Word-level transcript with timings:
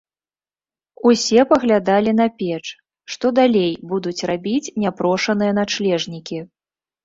Усе 1.09 1.41
паглядалі 1.51 2.11
на 2.21 2.27
печ, 2.41 2.65
што 3.17 3.33
далей 3.43 3.71
будуць 3.95 4.17
рабіць 4.33 4.73
няпрошаныя 4.85 5.51
начлежнікі. 5.63 6.39